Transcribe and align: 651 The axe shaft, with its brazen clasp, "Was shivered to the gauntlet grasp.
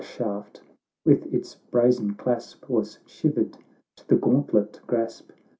651 0.01 0.33
The 0.33 0.33
axe 0.33 0.49
shaft, 0.57 0.67
with 1.05 1.31
its 1.35 1.55
brazen 1.69 2.15
clasp, 2.15 2.67
"Was 2.67 2.97
shivered 3.05 3.59
to 3.97 4.07
the 4.07 4.15
gauntlet 4.15 4.81
grasp. 4.87 5.29